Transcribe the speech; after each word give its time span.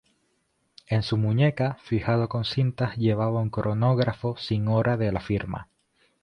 En 0.87 1.03
su 1.03 1.15
muñeca, 1.15 1.77
fijado 1.83 2.27
con 2.27 2.43
cintas, 2.43 2.95
llevaba 2.97 3.39
un 3.39 3.51
cronógrafo 3.51 4.35
sin 4.35 4.67
hora 4.67 4.97
de 4.97 5.11
la 5.11 5.19
firma. 5.19 5.67